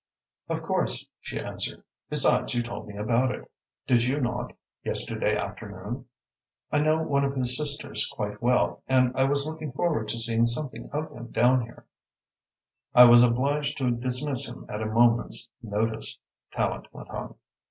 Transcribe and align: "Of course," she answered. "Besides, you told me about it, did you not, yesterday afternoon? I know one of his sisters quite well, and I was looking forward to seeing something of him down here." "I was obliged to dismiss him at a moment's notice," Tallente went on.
"Of 0.49 0.63
course," 0.63 1.05
she 1.19 1.39
answered. 1.39 1.83
"Besides, 2.09 2.55
you 2.55 2.63
told 2.63 2.87
me 2.87 2.97
about 2.97 3.29
it, 3.29 3.51
did 3.85 4.03
you 4.03 4.19
not, 4.19 4.51
yesterday 4.83 5.37
afternoon? 5.37 6.05
I 6.71 6.79
know 6.79 7.03
one 7.03 7.23
of 7.23 7.35
his 7.35 7.55
sisters 7.55 8.07
quite 8.11 8.41
well, 8.41 8.81
and 8.87 9.11
I 9.15 9.25
was 9.25 9.45
looking 9.45 9.71
forward 9.71 10.07
to 10.07 10.17
seeing 10.17 10.47
something 10.47 10.89
of 10.89 11.11
him 11.11 11.27
down 11.29 11.61
here." 11.61 11.85
"I 12.95 13.03
was 13.03 13.21
obliged 13.23 13.77
to 13.77 13.91
dismiss 13.91 14.47
him 14.47 14.65
at 14.67 14.81
a 14.81 14.87
moment's 14.87 15.51
notice," 15.61 16.17
Tallente 16.51 16.87
went 16.91 17.09
on. 17.11 17.35